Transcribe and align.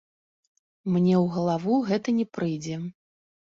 Мне 0.93 1.13
ў 1.23 1.35
галаву 1.35 1.73
гэта 1.91 2.17
не 2.19 2.27
прыйдзе. 2.39 2.83